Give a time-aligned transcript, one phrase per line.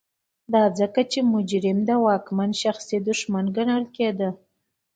[0.53, 4.29] دا ځکه چې مجرم د واکمن شخصي دښمن ګڼل کېده.